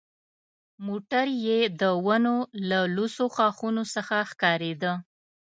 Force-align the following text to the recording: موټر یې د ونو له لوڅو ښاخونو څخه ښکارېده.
موټر 0.85 1.27
یې 1.45 1.59
د 1.81 1.83
ونو 2.05 2.35
له 2.69 2.79
لوڅو 2.95 3.25
ښاخونو 3.35 3.83
څخه 3.95 4.15
ښکارېده. 4.31 4.93